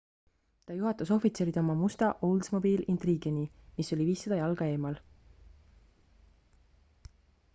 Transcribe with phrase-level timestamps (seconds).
[0.69, 3.43] ta juhatas ohvitserid oma musta oldsmobile intrigue'ni
[3.81, 4.97] mis oli 500 jalga eemal